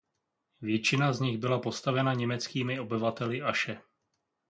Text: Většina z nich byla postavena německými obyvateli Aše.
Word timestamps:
Většina 0.61 1.13
z 1.13 1.19
nich 1.19 1.37
byla 1.37 1.59
postavena 1.59 2.13
německými 2.13 2.79
obyvateli 2.79 3.41
Aše. 3.41 3.81